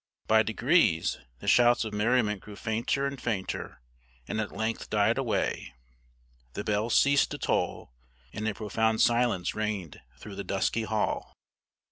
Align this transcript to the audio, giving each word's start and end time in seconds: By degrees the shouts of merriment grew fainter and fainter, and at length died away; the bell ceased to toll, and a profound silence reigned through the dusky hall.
By 0.25 0.41
degrees 0.41 1.19
the 1.41 1.47
shouts 1.47 1.85
of 1.85 1.93
merriment 1.93 2.41
grew 2.41 2.55
fainter 2.55 3.05
and 3.05 3.21
fainter, 3.21 3.83
and 4.27 4.41
at 4.41 4.51
length 4.51 4.89
died 4.89 5.19
away; 5.19 5.75
the 6.53 6.63
bell 6.63 6.89
ceased 6.89 7.29
to 7.29 7.37
toll, 7.37 7.93
and 8.33 8.47
a 8.47 8.55
profound 8.55 9.01
silence 9.01 9.53
reigned 9.53 10.01
through 10.17 10.37
the 10.37 10.43
dusky 10.43 10.85
hall. 10.85 11.35